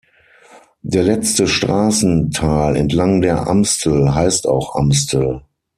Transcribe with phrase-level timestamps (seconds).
[0.81, 5.43] Der letzte Straßenteil entlang der Amstel heißt auch Amstel.